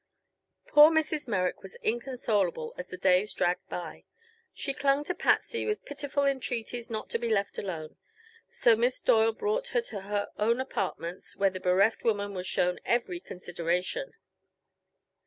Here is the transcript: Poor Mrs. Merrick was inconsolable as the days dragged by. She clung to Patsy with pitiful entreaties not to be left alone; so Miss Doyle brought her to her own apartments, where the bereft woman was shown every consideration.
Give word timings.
Poor 0.65 0.89
Mrs. 0.89 1.27
Merrick 1.27 1.61
was 1.61 1.75
inconsolable 1.83 2.73
as 2.75 2.87
the 2.87 2.97
days 2.97 3.31
dragged 3.33 3.69
by. 3.69 4.03
She 4.51 4.73
clung 4.73 5.03
to 5.03 5.13
Patsy 5.13 5.63
with 5.67 5.85
pitiful 5.85 6.25
entreaties 6.25 6.89
not 6.89 7.07
to 7.11 7.19
be 7.19 7.29
left 7.29 7.59
alone; 7.59 7.97
so 8.49 8.75
Miss 8.75 8.99
Doyle 8.99 9.31
brought 9.31 9.67
her 9.67 9.81
to 9.83 10.01
her 10.01 10.31
own 10.39 10.59
apartments, 10.59 11.35
where 11.35 11.51
the 11.51 11.59
bereft 11.59 12.03
woman 12.03 12.33
was 12.33 12.47
shown 12.47 12.79
every 12.83 13.19
consideration. 13.19 14.13